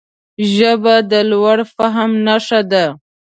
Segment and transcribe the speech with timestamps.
[0.53, 2.85] ژبه د لوړ فهم نښه ده